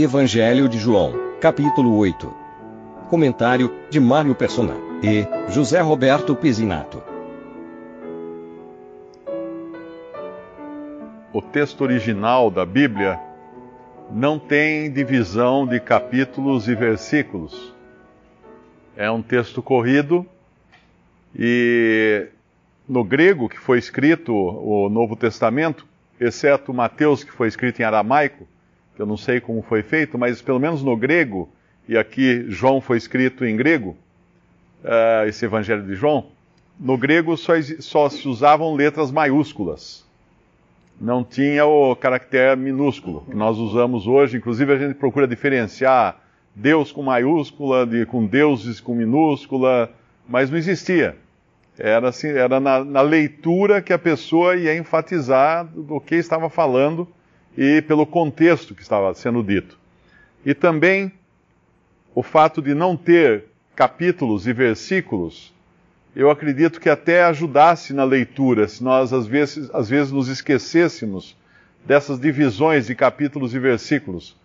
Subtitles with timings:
[0.00, 2.32] Evangelho de João, capítulo 8.
[3.10, 7.02] Comentário de Mário Persona e José Roberto Pizinato.
[11.32, 13.18] O texto original da Bíblia
[14.08, 17.74] não tem divisão de capítulos e versículos.
[18.96, 20.24] É um texto corrido
[21.36, 22.28] e
[22.88, 25.84] no grego que foi escrito o Novo Testamento,
[26.20, 28.46] exceto Mateus que foi escrito em aramaico,
[28.98, 31.48] que eu não sei como foi feito, mas pelo menos no grego,
[31.88, 33.96] e aqui João foi escrito em grego,
[34.82, 36.26] uh, esse Evangelho de João,
[36.80, 40.04] no grego só, só, se usavam letras maiúsculas.
[41.00, 44.36] Não tinha o caractere minúsculo, que nós usamos hoje.
[44.36, 46.20] Inclusive, a gente procura diferenciar
[46.52, 49.92] Deus com maiúscula, de, com deuses com minúscula,
[50.28, 51.16] mas não existia.
[51.78, 57.06] Era, assim, era na, na leitura que a pessoa ia enfatizar do que estava falando
[57.60, 59.76] e pelo contexto que estava sendo dito.
[60.46, 61.10] E também
[62.14, 65.52] o fato de não ter capítulos e versículos,
[66.14, 71.36] eu acredito que até ajudasse na leitura, se nós às vezes, às vezes nos esquecêssemos
[71.84, 74.36] dessas divisões de capítulos e versículos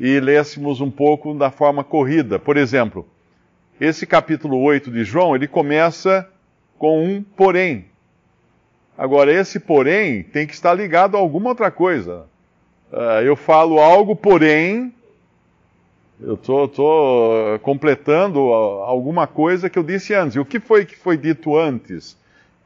[0.00, 2.38] e lêssemos um pouco da forma corrida.
[2.38, 3.06] Por exemplo,
[3.78, 6.26] esse capítulo 8 de João, ele começa
[6.78, 7.84] com um porém.
[8.96, 12.26] Agora, esse porém tem que estar ligado a alguma outra coisa.
[12.92, 14.94] Uh, eu falo algo, porém,
[16.20, 16.70] eu estou
[17.62, 20.36] completando alguma coisa que eu disse antes.
[20.36, 22.16] E o que foi que foi dito antes?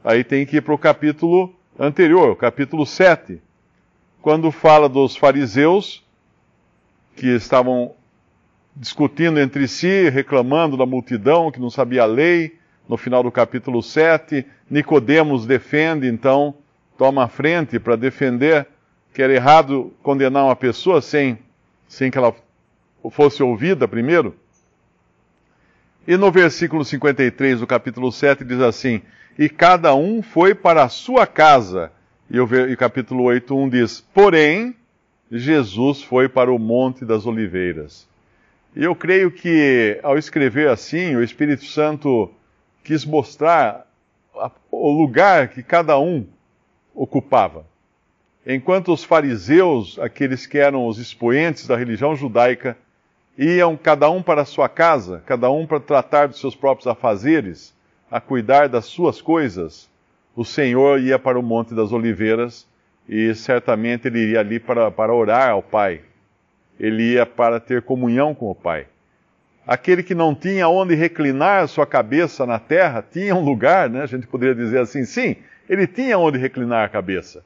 [0.03, 3.41] Aí tem que ir para o capítulo anterior, o capítulo 7,
[4.21, 6.03] quando fala dos fariseus
[7.15, 7.93] que estavam
[8.75, 12.57] discutindo entre si, reclamando da multidão que não sabia a lei.
[12.87, 16.55] No final do capítulo 7, Nicodemos defende, então,
[16.97, 18.67] toma a frente para defender
[19.13, 21.37] que era errado condenar uma pessoa sem,
[21.87, 22.35] sem que ela
[23.11, 24.35] fosse ouvida primeiro.
[26.07, 29.01] E no versículo 53 do capítulo 7 diz assim:
[29.37, 31.91] E cada um foi para a sua casa.
[32.29, 34.75] E o, e capítulo 8, 1 diz: Porém,
[35.31, 38.07] Jesus foi para o Monte das Oliveiras.
[38.75, 42.31] E eu creio que, ao escrever assim, o Espírito Santo
[42.83, 43.85] quis mostrar
[44.71, 46.25] o lugar que cada um
[46.95, 47.65] ocupava.
[48.45, 52.75] Enquanto os fariseus, aqueles que eram os expoentes da religião judaica,
[53.37, 57.71] iam cada um para a sua casa, cada um para tratar dos seus próprios afazeres,
[58.09, 59.87] a cuidar das suas coisas,
[60.35, 62.67] o Senhor ia para o Monte das Oliveiras
[63.07, 66.01] e certamente ele iria ali para, para orar ao Pai.
[66.79, 68.87] Ele ia para ter comunhão com o Pai.
[69.67, 74.01] Aquele que não tinha onde reclinar sua cabeça na terra, tinha um lugar, né?
[74.01, 75.35] A gente poderia dizer assim, sim,
[75.69, 77.43] ele tinha onde reclinar a cabeça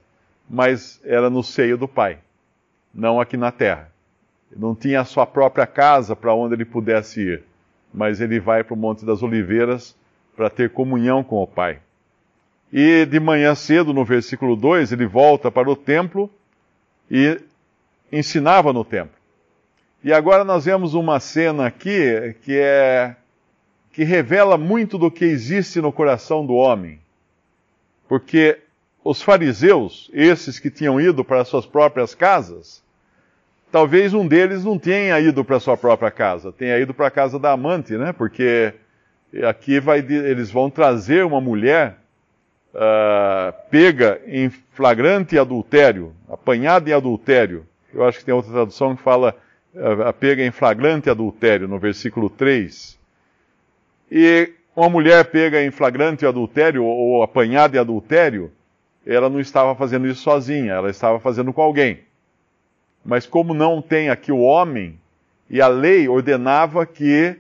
[0.50, 2.20] mas era no seio do Pai,
[2.94, 3.92] não aqui na terra.
[4.56, 7.44] Não tinha a sua própria casa para onde ele pudesse ir,
[7.94, 9.96] mas ele vai para o Monte das Oliveiras
[10.36, 11.80] para ter comunhão com o Pai.
[12.72, 16.30] E de manhã cedo, no versículo 2, ele volta para o templo
[17.10, 17.40] e
[18.12, 19.16] ensinava no templo.
[20.04, 23.16] E agora nós vemos uma cena aqui que é
[23.92, 27.00] que revela muito do que existe no coração do homem.
[28.10, 28.60] Porque
[29.06, 32.84] os fariseus, esses que tinham ido para suas próprias casas,
[33.72, 37.38] talvez um deles não tenha ido para sua própria casa, tenha ido para a casa
[37.38, 38.12] da amante, né?
[38.12, 38.74] Porque
[39.48, 42.00] aqui vai, eles vão trazer uma mulher
[42.74, 47.64] uh, pega em flagrante adultério, apanhada em adultério.
[47.94, 49.36] Eu acho que tem outra tradução que fala
[49.76, 52.98] uh, pega em flagrante adultério, no versículo 3.
[54.12, 58.52] E uma mulher pega em flagrante adultério ou apanhada em adultério,
[59.14, 62.00] ela não estava fazendo isso sozinha, ela estava fazendo com alguém.
[63.04, 65.00] Mas como não tem aqui o homem,
[65.50, 67.38] e a lei ordenava que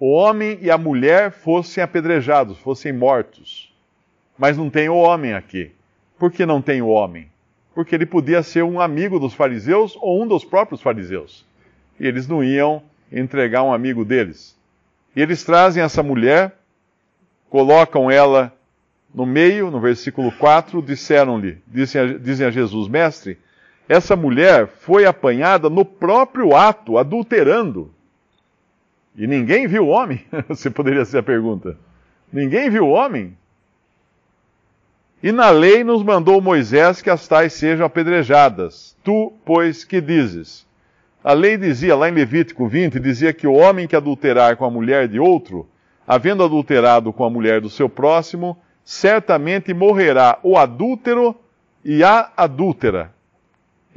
[0.00, 3.74] o homem e a mulher fossem apedrejados, fossem mortos.
[4.38, 5.70] Mas não tem o homem aqui.
[6.18, 7.30] Por que não tem o homem?
[7.74, 11.44] Porque ele podia ser um amigo dos fariseus ou um dos próprios fariseus.
[12.00, 12.82] E eles não iam
[13.12, 14.56] entregar um amigo deles.
[15.14, 16.56] E eles trazem essa mulher,
[17.48, 18.55] colocam ela
[19.16, 23.38] no meio, no versículo 4, disseram-lhe, dizem, dizem a Jesus, mestre,
[23.88, 27.90] essa mulher foi apanhada no próprio ato, adulterando.
[29.16, 30.22] E ninguém viu o homem?
[30.48, 31.78] Você poderia ser a pergunta.
[32.30, 33.34] Ninguém viu o homem?
[35.22, 38.94] E na lei nos mandou Moisés que as tais sejam apedrejadas.
[39.02, 40.66] Tu, pois, que dizes?
[41.24, 44.70] A lei dizia, lá em Levítico 20, dizia que o homem que adulterar com a
[44.70, 45.66] mulher de outro,
[46.06, 51.34] havendo adulterado com a mulher do seu próximo, certamente morrerá o adúltero
[51.84, 53.12] e a adúltera.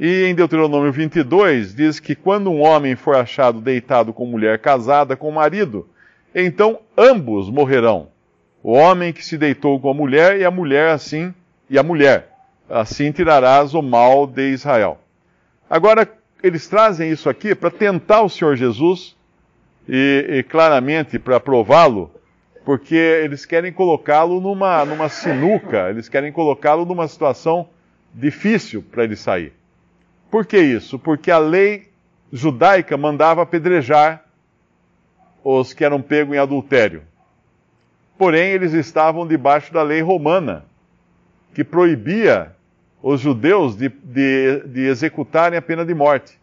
[0.00, 5.16] E em Deuteronômio 22 diz que quando um homem for achado deitado com mulher casada
[5.16, 5.88] com marido,
[6.34, 8.08] então ambos morrerão.
[8.64, 11.32] O homem que se deitou com a mulher e a mulher assim,
[11.68, 12.36] e a mulher.
[12.68, 14.98] Assim tirarás o mal de Israel.
[15.68, 16.08] Agora,
[16.42, 19.16] eles trazem isso aqui para tentar o Senhor Jesus
[19.88, 22.10] e, e claramente para prová-lo,
[22.64, 27.68] porque eles querem colocá-lo numa, numa sinuca, eles querem colocá-lo numa situação
[28.14, 29.52] difícil para ele sair.
[30.30, 30.98] Por que isso?
[30.98, 31.88] Porque a lei
[32.32, 34.24] judaica mandava apedrejar
[35.42, 37.02] os que eram pegos em adultério.
[38.18, 40.64] Porém, eles estavam debaixo da lei romana,
[41.54, 42.54] que proibia
[43.02, 46.38] os judeus de, de, de, executarem a pena de morte.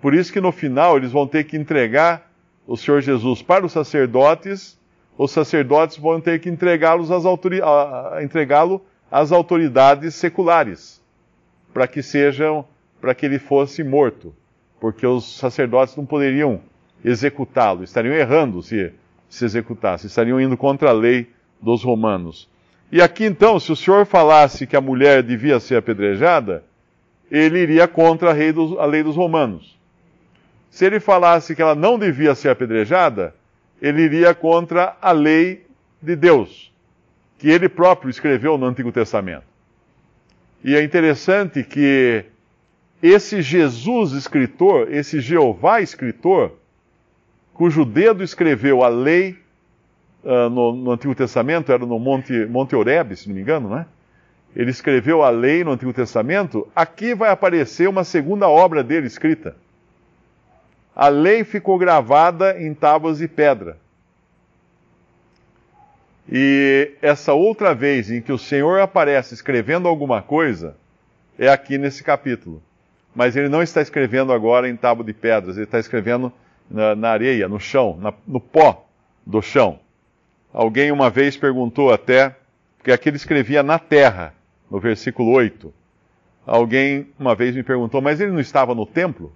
[0.00, 2.30] Por isso que no final eles vão ter que entregar
[2.66, 4.78] o Senhor Jesus para os sacerdotes,
[5.16, 7.60] os sacerdotes vão ter que entregá-lo às, autori
[8.22, 8.62] entregá
[9.10, 11.02] às autoridades seculares,
[11.72, 12.64] para que sejam
[13.00, 14.34] para que ele fosse morto,
[14.80, 16.60] porque os sacerdotes não poderiam
[17.04, 18.92] executá-lo, estariam errando se
[19.34, 21.28] se executasse, estariam indo contra a lei
[21.60, 22.48] dos romanos.
[22.92, 26.62] E aqui então, se o senhor falasse que a mulher devia ser apedrejada,
[27.28, 29.76] ele iria contra a lei dos, a lei dos romanos.
[30.70, 33.34] Se ele falasse que ela não devia ser apedrejada,
[33.80, 35.66] ele iria contra a lei
[36.00, 36.72] de Deus,
[37.38, 39.44] que ele próprio escreveu no Antigo Testamento.
[40.62, 42.24] E é interessante que
[43.02, 46.52] esse Jesus escritor, esse Jeová escritor,
[47.52, 49.36] cujo dedo escreveu a lei
[50.24, 53.86] uh, no, no, Antigo Testamento, era no Monte, Monte Oreb, se não me engano, né?
[54.56, 59.56] Ele escreveu a lei no Antigo Testamento, aqui vai aparecer uma segunda obra dele escrita.
[60.94, 63.78] A lei ficou gravada em tábuas de pedra.
[66.30, 70.76] E essa outra vez em que o Senhor aparece escrevendo alguma coisa
[71.38, 72.62] é aqui nesse capítulo
[73.14, 76.32] mas ele não está escrevendo agora em tábua de pedras, ele está escrevendo
[76.68, 78.86] na, na areia, no chão, na, no pó
[79.24, 79.78] do chão.
[80.52, 82.34] Alguém uma vez perguntou até,
[82.76, 84.34] porque aqui ele escrevia na terra,
[84.70, 85.72] no versículo 8.
[86.44, 89.32] Alguém uma vez me perguntou, mas ele não estava no templo?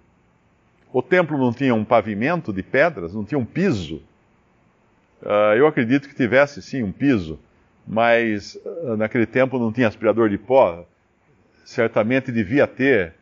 [0.92, 4.02] O templo não tinha um pavimento de pedras, não tinha um piso?
[5.22, 7.38] Uh, eu acredito que tivesse sim um piso,
[7.86, 10.86] mas uh, naquele tempo não tinha aspirador de pó.
[11.64, 13.14] Certamente devia ter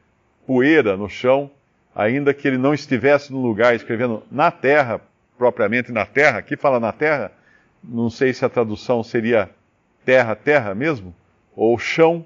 [0.47, 1.51] poeira no chão,
[1.95, 5.01] ainda que ele não estivesse no lugar escrevendo na terra,
[5.37, 6.39] propriamente na terra.
[6.39, 7.33] Aqui fala na terra,
[7.83, 9.51] não sei se a tradução seria
[10.05, 11.13] terra, terra mesmo,
[11.57, 12.25] ou chão,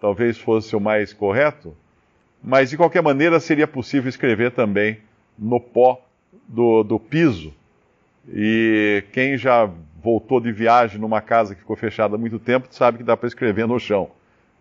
[0.00, 1.76] talvez fosse o mais correto,
[2.42, 4.98] mas de qualquer maneira seria possível escrever também
[5.38, 6.00] no pó
[6.48, 7.54] do, do piso.
[8.28, 9.70] E quem já
[10.02, 13.28] voltou de viagem numa casa que ficou fechada há muito tempo sabe que dá para
[13.28, 14.10] escrever no chão,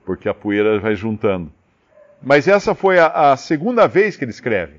[0.05, 1.51] porque a poeira vai juntando.
[2.21, 4.75] Mas essa foi a, a, segunda vez que ele escreve.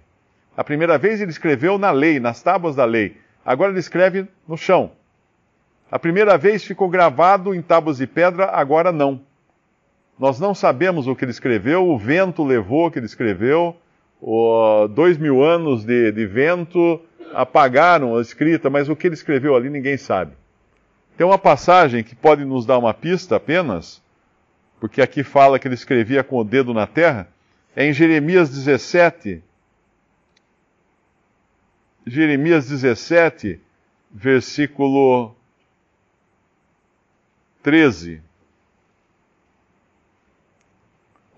[0.57, 3.17] A primeira vez ele escreveu na lei, nas tábuas da lei.
[3.45, 4.93] Agora ele escreve no chão.
[5.91, 9.21] A primeira vez ficou gravado em tábuas de pedra, agora não.
[10.23, 13.77] Nós não sabemos o que ele escreveu, o vento levou o que ele escreveu,
[14.21, 17.01] o, dois mil anos de, de vento
[17.35, 20.37] apagaram a escrita, mas o que ele escreveu ali ninguém sabe.
[21.17, 24.01] Tem uma passagem que pode nos dar uma pista apenas,
[24.79, 27.27] porque aqui fala que ele escrevia com o dedo na terra,
[27.75, 29.43] é em Jeremias 17.
[32.07, 33.61] Jeremias 17,
[34.09, 35.35] versículo
[37.61, 38.23] 13.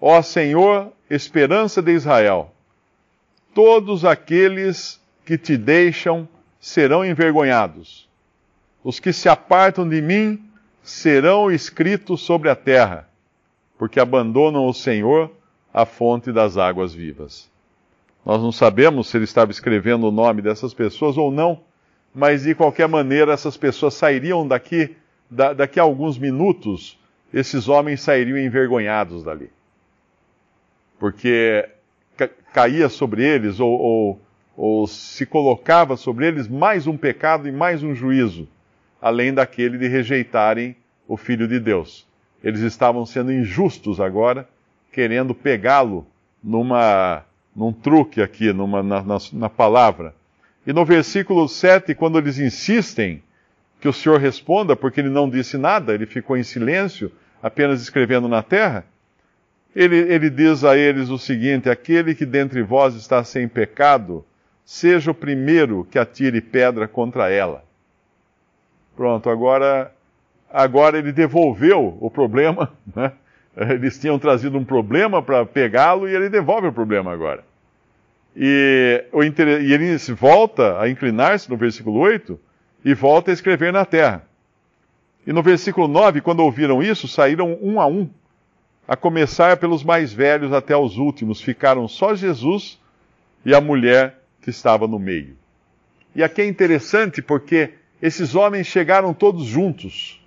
[0.06, 2.52] Ó Senhor, esperança de Israel,
[3.54, 6.28] todos aqueles que te deixam
[6.60, 8.06] serão envergonhados.
[8.84, 10.44] Os que se apartam de mim
[10.82, 13.08] serão escritos sobre a terra
[13.78, 15.30] porque abandonam o Senhor,
[15.72, 17.50] a fonte das águas vivas.
[18.26, 21.60] Nós não sabemos se ele estava escrevendo o nome dessas pessoas ou não,
[22.14, 24.94] mas de qualquer maneira essas pessoas sairiam daqui,
[25.30, 26.98] da, daqui a alguns minutos,
[27.32, 29.50] esses homens sairiam envergonhados dali.
[30.98, 31.68] Porque
[32.16, 34.20] ca caía sobre eles, ou, ou,
[34.56, 38.48] ou se colocava sobre eles mais um pecado e mais um juízo,
[39.02, 40.76] além daquele de rejeitarem
[41.08, 42.06] o Filho de Deus
[42.44, 44.46] eles estavam sendo injustos agora,
[44.92, 46.06] querendo pegá-lo
[46.42, 47.24] numa,
[47.56, 50.14] num truque aqui, numa, na, na, na palavra.
[50.66, 53.22] E no versículo 7, quando eles insistem
[53.80, 57.10] que o Senhor responda, porque ele não disse nada, ele ficou em silêncio,
[57.42, 58.84] apenas escrevendo na terra,
[59.74, 64.24] ele, ele diz a eles o seguinte: Aquele que dentre vós está sem pecado,
[64.64, 67.64] seja o primeiro que atire pedra contra ela.
[68.96, 69.92] Pronto, agora
[70.50, 73.12] agora ele devolveu o problema, né?
[73.56, 77.44] Eles tinham trazido um problema para pegá-lo e ele devolve o problema agora.
[78.36, 82.38] E, e ele volta a inclinar-se no versículo 8
[82.84, 84.24] e volta a escrever na terra.
[85.24, 88.10] E no versículo 9, quando ouviram isso, saíram um a um,
[88.86, 91.40] a começar pelos mais velhos até os últimos.
[91.40, 92.78] Ficaram só Jesus
[93.44, 95.36] e a mulher que estava no meio.
[96.14, 100.22] E aqui é interessante porque esses homens chegaram todos juntos,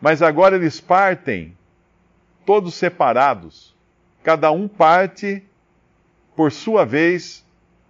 [0.00, 1.56] mas agora eles partem
[2.44, 3.74] todos separados.
[4.22, 5.42] Cada um parte
[6.34, 7.44] por sua vez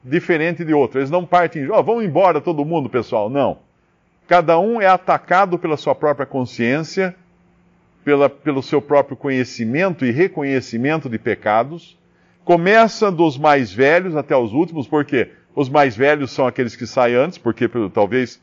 [0.05, 1.00] diferente de outro.
[1.00, 3.31] Eles não partem, ó, oh, embora todo mundo, pessoal.
[3.31, 3.59] Não.
[4.26, 7.14] Cada um é atacado pela sua própria consciência,
[8.06, 11.98] pela, pelo seu próprio conhecimento e reconhecimento de pecados.
[12.44, 17.16] Começa dos mais velhos até os últimos, porque os mais velhos são aqueles que saem
[17.16, 18.40] antes, porque talvez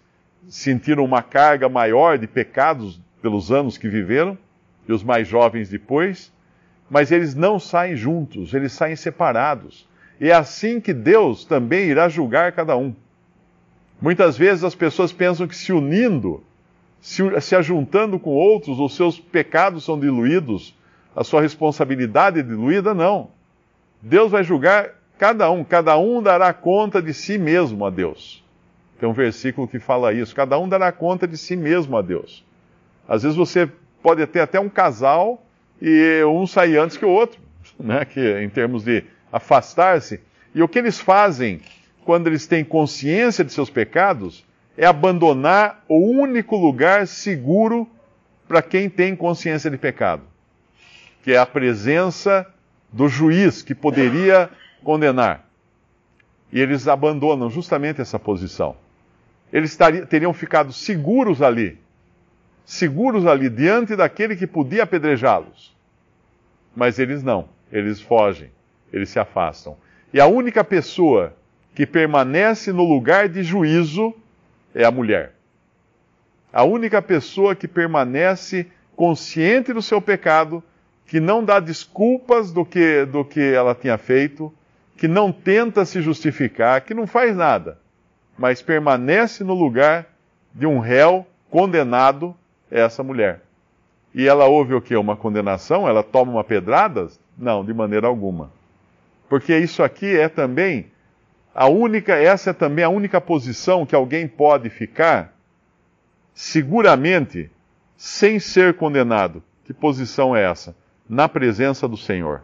[0.49, 4.37] sentiram uma carga maior de pecados pelos anos que viveram,
[4.85, 6.33] e os mais jovens depois.
[6.89, 9.87] Mas eles não saem juntos, eles saem separados.
[10.19, 12.93] E é assim que Deus também irá julgar cada um.
[14.01, 16.43] Muitas vezes as pessoas pensam que se unindo,
[17.03, 20.73] se, se ajuntando com outros, os seus pecados são diluídos,
[21.13, 22.93] a sua responsabilidade é diluída.
[22.93, 23.29] Não.
[24.01, 28.41] Deus vai julgar cada um, cada um dará conta de si mesmo a Deus.
[28.97, 32.41] Tem um versículo que fala isso: cada um dará conta de si mesmo a Deus.
[33.05, 33.69] Às vezes você
[34.01, 35.45] pode ter até um casal
[35.81, 37.37] e um sair antes que o outro,
[37.77, 38.05] né?
[38.05, 40.21] que em termos de afastar-se.
[40.55, 41.59] E o que eles fazem
[42.05, 44.45] quando eles têm consciência de seus pecados,
[44.77, 47.87] é abandonar o único lugar seguro
[48.47, 50.23] para quem tem consciência de pecado,
[51.23, 52.45] que é a presença
[52.91, 54.49] do juiz que poderia
[54.83, 55.47] condenar.
[56.51, 58.75] E eles abandonam justamente essa posição.
[59.51, 59.77] Eles
[60.09, 61.79] teriam ficado seguros ali,
[62.65, 65.73] seguros ali diante daquele que podia apedrejá-los.
[66.75, 68.49] Mas eles não, eles fogem,
[68.91, 69.77] eles se afastam.
[70.11, 71.35] E a única pessoa
[71.75, 74.13] que permanece no lugar de juízo
[74.73, 75.33] é a mulher.
[76.51, 80.63] A única pessoa que permanece consciente do seu pecado,
[81.05, 84.53] que não dá desculpas do que, do que ela tinha feito,
[84.97, 87.79] que não tenta se justificar, que não faz nada,
[88.37, 90.05] mas permanece no lugar
[90.53, 92.35] de um réu condenado,
[92.69, 93.41] é essa mulher.
[94.13, 94.95] E ela ouve o que?
[94.95, 95.87] Uma condenação?
[95.87, 97.07] Ela toma uma pedrada?
[97.37, 98.51] Não, de maneira alguma.
[99.27, 100.92] Porque isso aqui é também
[101.55, 105.33] a única, essa é também a única posição que alguém pode ficar
[106.33, 107.51] seguramente
[107.95, 109.43] sem ser condenado.
[109.63, 110.75] Que posição é essa?
[111.07, 112.41] Na presença do Senhor.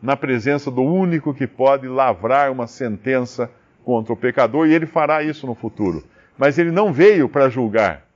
[0.00, 3.50] Na presença do único que pode lavrar uma sentença
[3.84, 6.04] contra o pecador, e ele fará isso no futuro.
[6.38, 8.06] Mas ele não veio para julgar.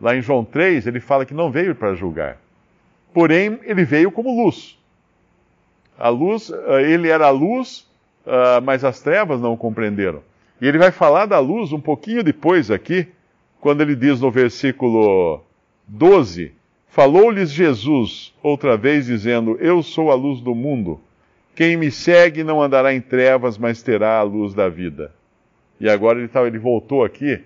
[0.00, 2.38] Lá em João 3, ele fala que não veio para julgar.
[3.12, 4.78] Porém, ele veio como luz.
[5.98, 7.86] A luz, eh, ele era a luz
[8.26, 10.22] uh, mas as trevas não o compreenderam.
[10.60, 13.08] E ele vai falar da luz um pouquinho depois aqui,
[13.60, 15.42] quando ele diz no versículo
[15.86, 16.52] 12:
[16.88, 21.00] Falou-lhes Jesus outra vez, dizendo: Eu sou a luz do mundo.
[21.54, 25.12] Quem me segue não andará em trevas, mas terá a luz da vida.
[25.80, 27.40] E agora ele, tá, ele voltou aqui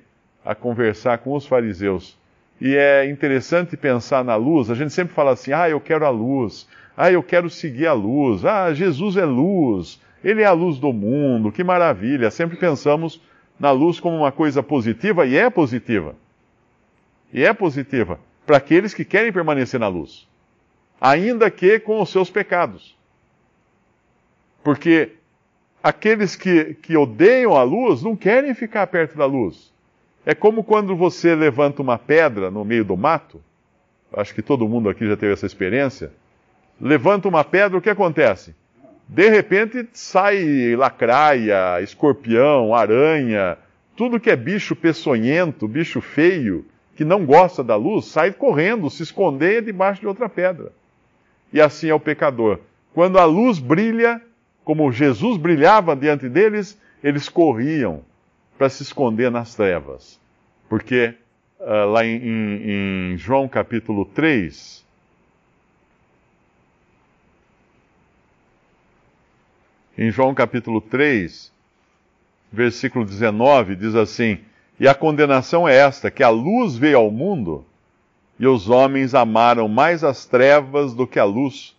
[0.44, 2.16] a conversar com os fariseus.
[2.60, 4.70] E é interessante pensar na luz.
[4.70, 6.68] A gente sempre fala assim: ah, eu quero a luz.
[6.96, 8.44] Ah, eu quero seguir a luz.
[8.44, 10.00] Ah, Jesus é luz.
[10.26, 12.32] Ele é a luz do mundo, que maravilha.
[12.32, 13.20] Sempre pensamos
[13.60, 16.16] na luz como uma coisa positiva, e é positiva.
[17.32, 20.26] E é positiva para aqueles que querem permanecer na luz,
[21.00, 22.96] ainda que com os seus pecados.
[24.64, 25.12] Porque
[25.80, 29.72] aqueles que, que odeiam a luz não querem ficar perto da luz.
[30.24, 33.40] É como quando você levanta uma pedra no meio do mato.
[34.12, 36.10] Acho que todo mundo aqui já teve essa experiência.
[36.80, 38.56] Levanta uma pedra, o que acontece?
[39.08, 43.56] De repente sai lacraia, escorpião, aranha,
[43.96, 49.02] tudo que é bicho peçonhento, bicho feio, que não gosta da luz, sai correndo, se
[49.02, 50.72] esconder debaixo de outra pedra.
[51.52, 52.60] E assim é o pecador.
[52.92, 54.20] Quando a luz brilha,
[54.64, 58.02] como Jesus brilhava diante deles, eles corriam
[58.58, 60.18] para se esconder nas trevas.
[60.68, 61.14] Porque
[61.60, 64.85] uh, lá em, em, em João capítulo 3,
[69.98, 71.50] Em João capítulo 3,
[72.52, 74.40] versículo 19, diz assim:
[74.78, 77.64] E a condenação é esta, que a luz veio ao mundo,
[78.38, 81.74] e os homens amaram mais as trevas do que a luz,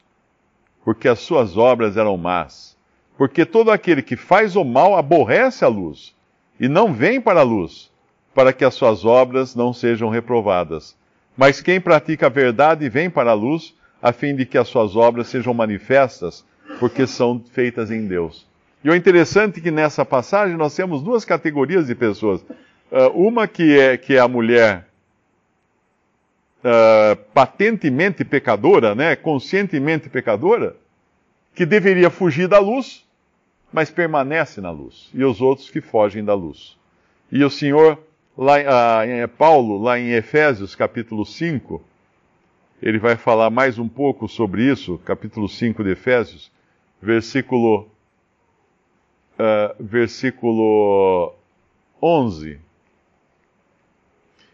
[0.83, 2.75] porque as suas obras eram más.
[3.15, 6.15] Porque todo aquele que faz o mal aborrece a luz,
[6.59, 7.91] e não vem para a luz,
[8.33, 10.97] para que as suas obras não sejam reprovadas.
[11.37, 14.95] Mas quem pratica a verdade vem para a luz, a fim de que as suas
[14.95, 16.43] obras sejam manifestas,
[16.79, 18.47] porque são feitas em Deus.
[18.83, 22.41] E o interessante é que nessa passagem nós temos duas categorias de pessoas.
[22.91, 24.87] Uh, uma que é, que é a mulher
[26.59, 30.75] uh, patentemente pecadora, né, conscientemente pecadora,
[31.53, 33.05] que deveria fugir da luz,
[33.73, 35.09] mas permanece na luz.
[35.13, 36.77] E os outros que fogem da luz.
[37.31, 37.99] E o Senhor,
[38.37, 41.83] lá, uh, Paulo, lá em Efésios capítulo 5,
[42.81, 46.51] ele vai falar mais um pouco sobre isso, capítulo 5 de Efésios,
[47.01, 47.87] versículo,
[49.33, 51.33] uh, versículo
[52.01, 52.59] 11.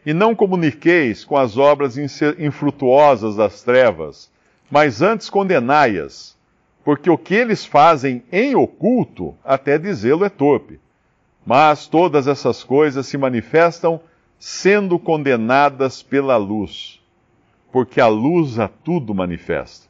[0.05, 4.31] E não comuniqueis com as obras infrutuosas das trevas,
[4.69, 6.37] mas antes condenai-as,
[6.83, 10.79] porque o que eles fazem em oculto, até dizê-lo é torpe.
[11.45, 14.01] Mas todas essas coisas se manifestam
[14.37, 17.01] sendo condenadas pela luz
[17.73, 19.87] porque a luz a tudo manifesta.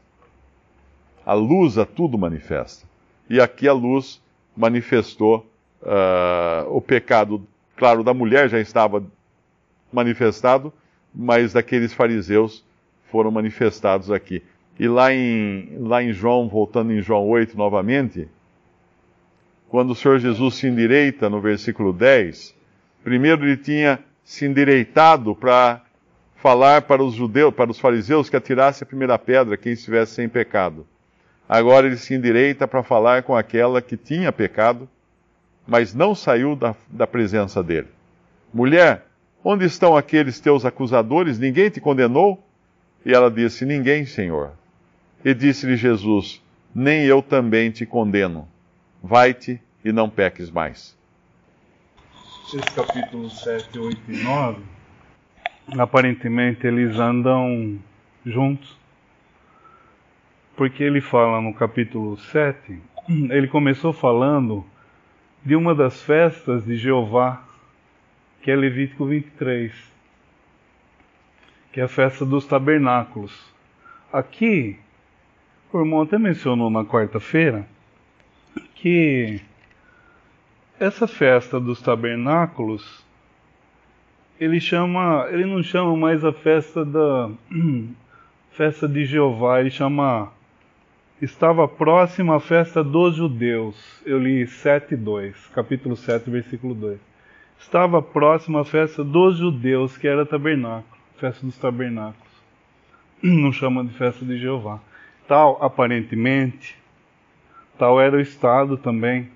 [1.25, 2.85] A luz a tudo manifesta.
[3.29, 4.21] E aqui a luz
[4.55, 5.49] manifestou
[5.81, 9.03] uh, o pecado, claro, da mulher já estava
[9.91, 10.73] manifestado,
[11.13, 12.63] mas daqueles fariseus
[13.09, 14.43] foram manifestados aqui.
[14.79, 18.27] E lá em, lá em João, voltando em João 8 novamente,
[19.69, 22.55] quando o Senhor Jesus se endireita no versículo 10,
[23.03, 25.81] primeiro ele tinha se endireitado para
[26.35, 30.27] falar para os judeus, para os fariseus que atirasse a primeira pedra quem estivesse sem
[30.27, 30.85] pecado.
[31.47, 34.89] Agora ele se endireita para falar com aquela que tinha pecado,
[35.67, 37.88] mas não saiu da, da presença dele.
[38.53, 39.05] Mulher,
[39.43, 41.39] onde estão aqueles teus acusadores?
[41.39, 42.43] Ninguém te condenou?
[43.05, 44.51] E ela disse: Ninguém, Senhor.
[45.23, 46.41] E disse-lhe Jesus:
[46.73, 48.47] Nem eu também te condeno.
[49.01, 50.97] Vai-te e não peques mais.
[52.47, 54.73] Esse capítulo 7, 8 e 9
[55.77, 57.79] aparentemente eles andam
[58.25, 58.77] juntos.
[60.63, 62.79] Porque ele fala no capítulo 7,
[63.29, 64.65] ele começou falando
[65.43, 67.43] de uma das festas de Jeová,
[68.41, 69.73] que é Levítico 23,
[71.73, 73.54] que é a festa dos tabernáculos.
[74.10, 74.80] Aqui,
[75.73, 77.67] o irmão até mencionou na quarta-feira
[78.76, 79.41] que
[80.80, 83.04] essa festa dos tabernáculos
[84.39, 87.30] ele chama, ele não chama mais a festa da
[88.52, 90.32] festa de Jeová, ele chama
[91.21, 94.02] estava próxima a festa dos judeus.
[94.06, 96.99] Eu li 7:2, capítulo 7, versículo 2.
[97.60, 102.34] Estava próxima a festa dos judeus, que era tabernáculo, festa dos tabernáculos.
[103.23, 104.80] Não chama de festa de Jeová.
[105.28, 106.78] Tal, aparentemente,
[107.78, 109.30] tal era o estado também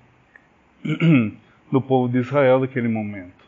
[1.72, 3.38] do povo de Israel naquele momento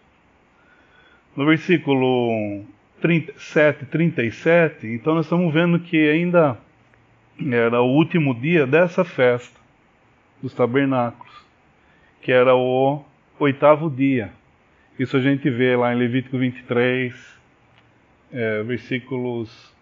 [1.37, 2.65] no versículo
[3.01, 6.59] 37, 37, então nós estamos vendo que ainda
[7.53, 9.59] era o último dia dessa festa
[10.43, 11.33] dos tabernáculos,
[12.23, 13.03] que era o
[13.39, 14.33] oitavo dia.
[14.99, 17.15] Isso a gente vê lá em Levítico 23,
[18.33, 19.75] é, versículos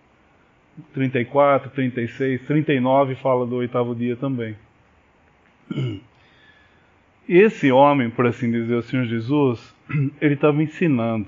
[0.94, 4.57] 34, 36, 39 fala do oitavo dia também.
[7.29, 9.75] Esse homem, por assim dizer, o Senhor Jesus,
[10.21, 11.27] ele estava ensinando.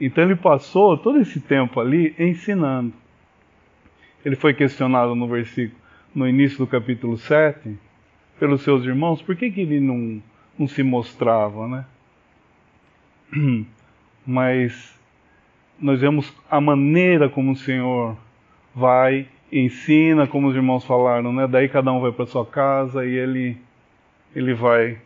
[0.00, 2.92] Então ele passou todo esse tempo ali ensinando.
[4.24, 5.80] Ele foi questionado no versículo,
[6.14, 7.78] no início do capítulo 7,
[8.38, 10.22] pelos seus irmãos, por que, que ele não,
[10.58, 11.84] não se mostrava, né?
[14.26, 14.98] Mas
[15.80, 18.16] nós vemos a maneira como o Senhor
[18.74, 21.46] vai, ensina, como os irmãos falaram, né?
[21.46, 23.56] Daí cada um vai para sua casa e ele
[24.34, 24.98] ele vai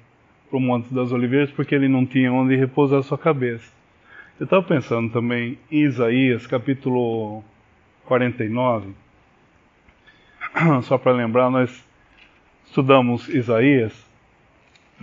[0.51, 3.72] para o Monte das Oliveiras porque ele não tinha onde repousar a sua cabeça.
[4.38, 7.44] Eu estava pensando também em Isaías, capítulo
[8.05, 9.02] 49.
[10.83, 11.87] Só para lembrar, nós
[12.67, 13.93] estudamos Isaías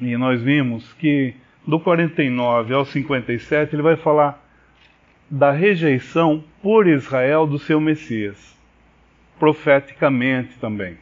[0.02, 1.34] e nós vimos que
[1.68, 4.44] do 49 ao 57 ele vai falar
[5.30, 8.58] da rejeição por Israel do seu Messias,
[9.38, 10.98] profeticamente também.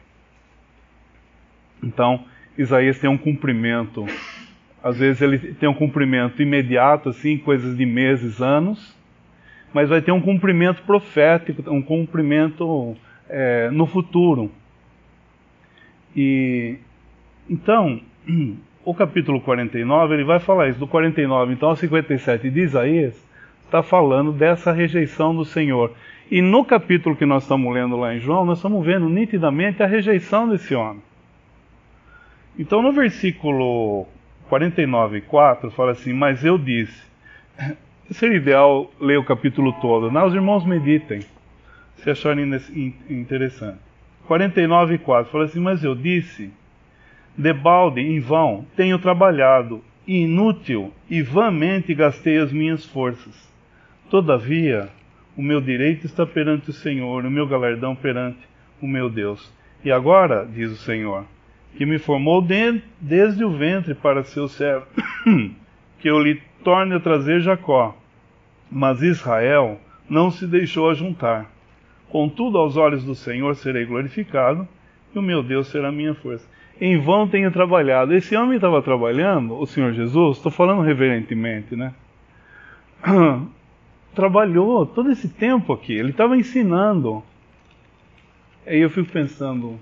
[1.82, 2.24] Então,
[2.56, 4.06] Isaías tem um cumprimento
[4.82, 8.96] às vezes ele tem um cumprimento imediato, assim, coisas de meses, anos,
[9.72, 12.96] mas vai ter um cumprimento profético, um cumprimento
[13.28, 14.50] é, no futuro.
[16.16, 16.76] E
[17.48, 18.00] então,
[18.84, 23.28] o capítulo 49, ele vai falar isso, do 49 então ao 57 de Isaías,
[23.64, 25.92] está falando dessa rejeição do Senhor.
[26.30, 29.86] E no capítulo que nós estamos lendo lá em João, nós estamos vendo nitidamente a
[29.86, 31.02] rejeição desse homem.
[32.58, 34.06] Então, no versículo
[34.50, 37.06] 49,4 fala assim: Mas eu disse.
[38.10, 40.10] Seria ideal ler o capítulo todo.
[40.10, 41.20] Não, os irmãos meditem.
[41.98, 42.50] Se acharem
[43.08, 43.78] interessante.
[44.26, 45.32] 49, 4.
[45.32, 46.50] Fala assim: Mas eu disse,
[47.36, 53.48] debalde, em vão, tenho trabalhado, inútil e vãmente gastei as minhas forças.
[54.10, 54.88] Todavia,
[55.36, 58.40] o meu direito está perante o Senhor, o meu galardão perante
[58.80, 59.52] o meu Deus.
[59.84, 61.24] E agora, diz o Senhor,
[61.76, 64.86] que me formou de, desde o ventre para seu servo,
[66.00, 67.96] que eu lhe torne a trazer Jacó.
[68.70, 71.46] Mas Israel não se deixou ajuntar.
[72.10, 74.66] Contudo, aos olhos do Senhor serei glorificado,
[75.14, 76.48] e o meu Deus será minha força.
[76.80, 78.14] Em vão tenho trabalhado.
[78.14, 81.92] Esse homem estava trabalhando, o Senhor Jesus, estou falando reverentemente, né?
[84.14, 87.22] Trabalhou todo esse tempo aqui, ele estava ensinando.
[88.66, 89.78] Aí eu fico pensando,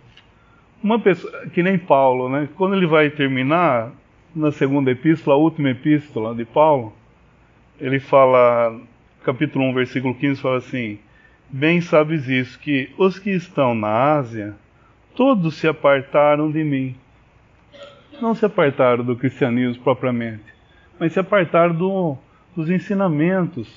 [0.82, 2.48] uma pessoa, que nem Paulo, né?
[2.56, 3.92] Quando ele vai terminar,
[4.36, 6.92] na segunda epístola, a última epístola de Paulo,
[7.80, 8.78] ele fala,
[9.24, 10.98] capítulo 1, versículo 15, fala assim:
[11.48, 14.54] Bem sabes isso, que os que estão na Ásia,
[15.14, 16.96] todos se apartaram de mim.
[18.20, 20.44] Não se apartaram do cristianismo propriamente,
[20.98, 22.16] mas se apartaram do,
[22.54, 23.68] dos ensinamentos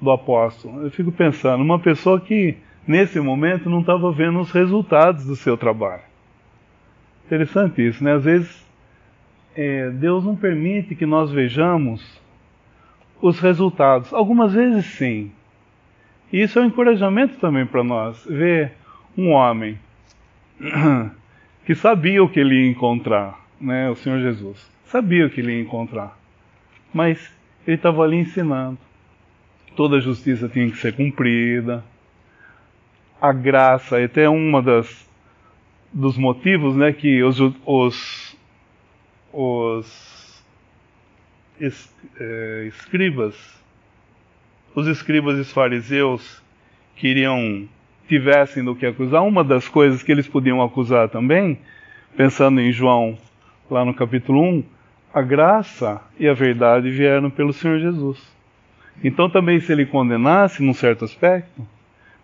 [0.00, 0.82] do apóstolo.
[0.82, 2.56] Eu fico pensando, uma pessoa que
[2.86, 6.02] nesse momento não estava vendo os resultados do seu trabalho.
[7.26, 8.14] Interessante isso, né?
[8.14, 8.66] Às vezes
[9.54, 12.20] é, Deus não permite que nós vejamos
[13.20, 14.12] os resultados.
[14.12, 15.32] Algumas vezes sim,
[16.32, 18.72] e isso é um encorajamento também para nós, ver
[19.16, 19.78] um homem
[21.64, 24.68] que sabia o que ele ia encontrar, né, o Senhor Jesus.
[24.86, 26.18] Sabia o que ele ia encontrar.
[26.92, 27.30] Mas
[27.66, 28.78] ele estava ali ensinando.
[29.74, 31.84] Toda a justiça tinha que ser cumprida.
[33.20, 35.06] A graça, até uma das
[35.92, 38.36] dos motivos, né, que os, os,
[39.32, 40.44] os
[41.58, 43.55] es, é, escribas
[44.76, 46.42] os escribas e os fariseus
[46.96, 47.66] queriam
[48.06, 51.58] tivessem do que acusar, uma das coisas que eles podiam acusar também,
[52.14, 53.18] pensando em João,
[53.70, 54.64] lá no capítulo 1,
[55.14, 58.22] a graça e a verdade vieram pelo Senhor Jesus.
[59.02, 61.66] Então também se ele condenasse num certo aspecto,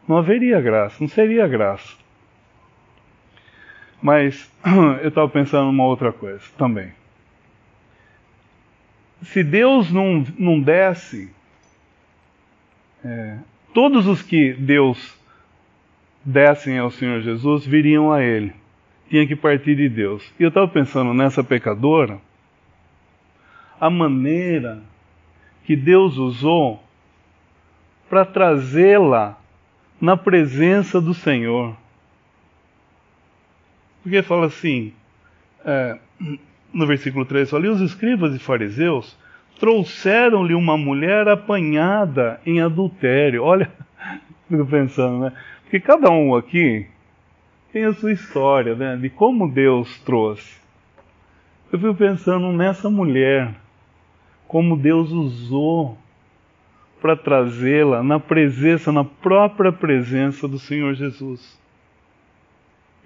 [0.06, 1.96] não haveria graça, não seria graça.
[4.00, 4.52] Mas
[5.02, 6.92] eu estava pensando numa outra coisa também.
[9.22, 11.30] Se Deus não, não desse
[13.04, 13.38] é,
[13.74, 15.18] todos os que Deus
[16.24, 18.52] dessem ao Senhor Jesus viriam a Ele.
[19.08, 20.32] Tinha que partir de Deus.
[20.38, 22.20] E eu estava pensando nessa pecadora,
[23.80, 24.80] a maneira
[25.64, 26.82] que Deus usou
[28.08, 29.38] para trazê-la
[30.00, 31.76] na presença do Senhor.
[34.02, 34.92] Porque fala assim,
[35.64, 35.98] é,
[36.72, 39.16] no versículo 3, fala, e os escribas e fariseus
[39.62, 43.44] trouxeram-lhe uma mulher apanhada em adultério.
[43.44, 43.70] Olha,
[44.50, 45.32] fico pensando, né?
[45.62, 46.88] Porque cada um aqui
[47.72, 48.96] tem a sua história, né?
[48.96, 50.60] De como Deus trouxe.
[51.72, 53.54] Eu fico pensando nessa mulher,
[54.48, 55.96] como Deus usou
[57.00, 61.56] para trazê-la na presença, na própria presença do Senhor Jesus.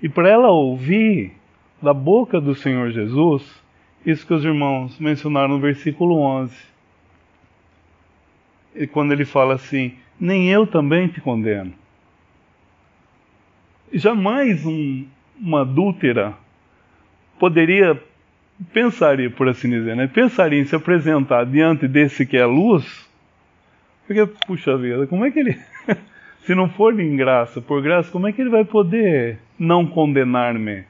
[0.03, 1.35] E para ela ouvir
[1.83, 3.63] da boca do Senhor Jesus
[4.07, 6.55] isso que os irmãos mencionaram no versículo 11.
[8.77, 11.73] E quando ele fala assim: Nem eu também te condeno.
[13.93, 15.05] Jamais um,
[15.41, 16.35] uma adúltera
[17.39, 18.01] poderia,
[18.73, 20.07] pensaria, por assim dizer, né?
[20.07, 23.07] pensaria em se apresentar diante desse que é a luz,
[24.07, 25.59] porque, puxa vida, como é que ele,
[26.43, 30.85] se não for em graça, por graça, como é que ele vai poder não condenar-me?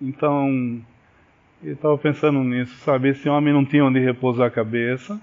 [0.00, 0.82] Então,
[1.64, 3.08] eu estava pensando nisso, sabe?
[3.08, 5.18] Esse homem não tinha onde repousar a cabeça,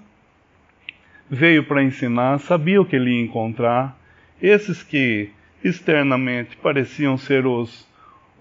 [1.30, 3.96] veio para ensinar, sabia o que ele ia encontrar.
[4.40, 5.30] Esses que
[5.62, 7.90] externamente pareciam ser os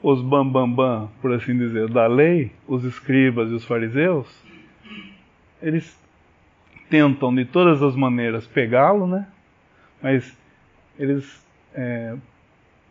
[0.04, 4.28] os bambambam, bam, bam, por assim dizer, da lei, os escribas e os fariseus,
[5.62, 5.96] eles
[6.90, 9.28] tentam de todas as maneiras pegá-lo, né?
[10.02, 10.36] Mas
[10.98, 12.16] eles, é,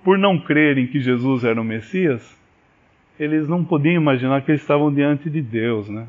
[0.04, 2.38] por não crerem que Jesus era o Messias,
[3.20, 6.06] eles não podiam imaginar que eles estavam diante de Deus, né?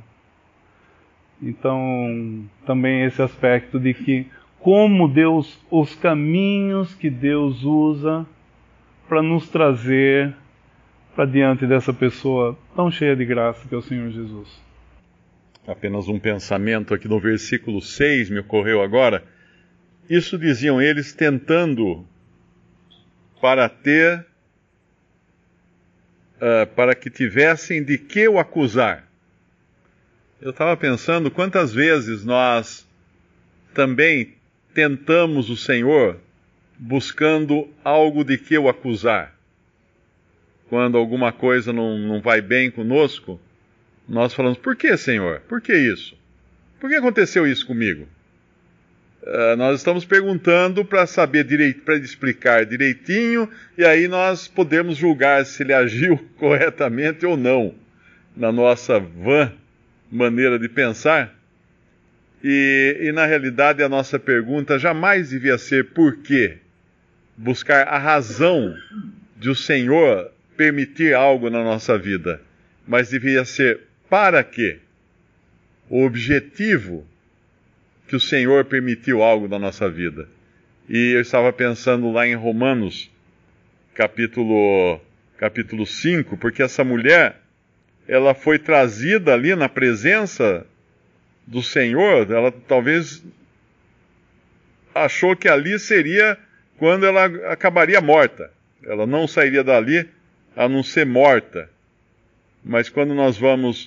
[1.43, 4.27] Então, também esse aspecto de que
[4.59, 8.25] como Deus, os caminhos que Deus usa
[9.09, 10.33] para nos trazer
[11.13, 14.47] para diante dessa pessoa tão cheia de graça que é o Senhor Jesus.
[15.67, 19.21] Apenas um pensamento aqui no versículo 6 me ocorreu agora.
[20.09, 22.05] Isso diziam eles tentando
[23.41, 24.25] para ter
[26.41, 29.07] uh, para que tivessem de que o acusar.
[30.41, 32.87] Eu estava pensando quantas vezes nós
[33.73, 34.33] também
[34.73, 36.17] tentamos o Senhor
[36.77, 39.35] buscando algo de que o acusar.
[40.67, 43.39] Quando alguma coisa não, não vai bem conosco,
[44.07, 45.41] nós falamos: por que, Senhor?
[45.41, 46.17] Por que isso?
[46.79, 48.07] Por que aconteceu isso comigo?
[49.23, 55.45] Uh, nós estamos perguntando para saber direito, para explicar direitinho, e aí nós podemos julgar
[55.45, 57.75] se ele agiu corretamente ou não
[58.35, 59.53] na nossa vã
[60.11, 61.35] maneira de pensar.
[62.43, 66.57] E, e, na realidade a nossa pergunta jamais devia ser por quê?
[67.37, 68.75] Buscar a razão
[69.37, 72.41] de o Senhor permitir algo na nossa vida,
[72.87, 74.79] mas devia ser para quê?
[75.87, 77.05] O objetivo
[78.11, 80.27] que o Senhor permitiu algo na nossa vida.
[80.89, 83.09] E eu estava pensando lá em Romanos,
[83.93, 84.99] capítulo,
[85.37, 87.37] capítulo 5, porque essa mulher,
[88.05, 90.67] ela foi trazida ali na presença
[91.47, 93.23] do Senhor, ela talvez
[94.93, 96.37] achou que ali seria
[96.77, 98.51] quando ela acabaria morta.
[98.83, 100.05] Ela não sairia dali
[100.53, 101.69] a não ser morta.
[102.61, 103.85] Mas quando nós vamos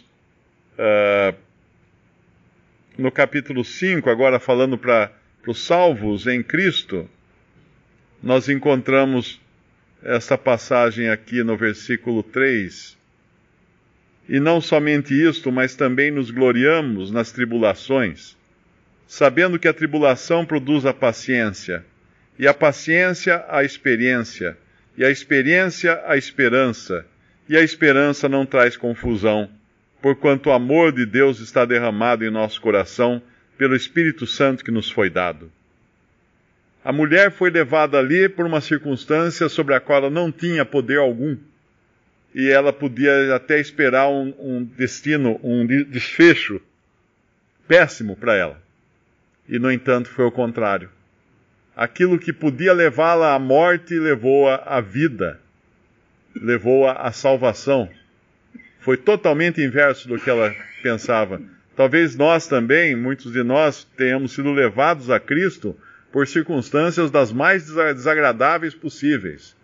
[0.79, 1.44] uh,
[2.97, 5.13] no capítulo 5, agora falando para
[5.47, 7.09] os salvos em Cristo,
[8.23, 9.41] nós encontramos
[10.03, 12.97] essa passagem aqui no versículo 3.
[14.29, 18.37] E não somente isto, mas também nos gloriamos nas tribulações,
[19.07, 21.85] sabendo que a tribulação produz a paciência,
[22.39, 24.57] e a paciência a experiência,
[24.97, 27.05] e a experiência a esperança,
[27.49, 29.51] e a esperança não traz confusão
[30.05, 33.23] porquanto o amor de Deus está derramado em nosso coração
[33.57, 35.51] pelo Espírito Santo que nos foi dado.
[36.85, 40.99] A mulher foi levada ali por uma circunstância sobre a qual ela não tinha poder
[40.99, 41.39] algum.
[42.35, 46.61] E ela podia até esperar um, um destino, um desfecho
[47.67, 48.63] péssimo para ela.
[49.49, 50.91] E, no entanto, foi o contrário.
[51.75, 55.41] Aquilo que podia levá-la à morte levou-a à vida,
[56.37, 57.89] levou-a à salvação
[58.85, 61.41] foi totalmente inverso do que ela pensava.
[61.75, 65.75] Talvez nós também, muitos de nós, tenhamos sido levados a Cristo
[66.13, 69.57] por circunstâncias das mais desagradáveis possíveis.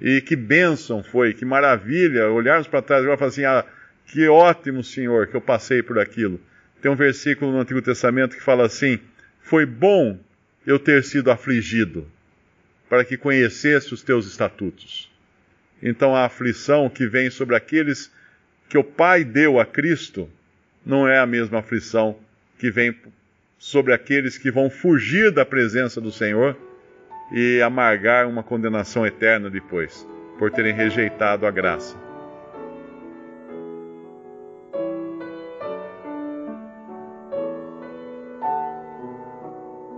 [0.00, 3.66] E que bênção foi, que maravilha, olharmos para trás e falar assim, ah,
[4.06, 6.40] que ótimo, Senhor, que eu passei por aquilo.
[6.80, 9.00] Tem um versículo no Antigo Testamento que fala assim,
[9.42, 10.16] foi bom
[10.64, 12.06] eu ter sido afligido,
[12.88, 15.10] para que conhecesse os teus estatutos.
[15.82, 18.10] Então a aflição que vem sobre aqueles
[18.70, 20.30] que o Pai deu a Cristo
[20.86, 22.16] não é a mesma aflição
[22.56, 22.94] que vem
[23.58, 26.56] sobre aqueles que vão fugir da presença do Senhor
[27.32, 30.06] e amargar uma condenação eterna depois,
[30.38, 31.96] por terem rejeitado a graça.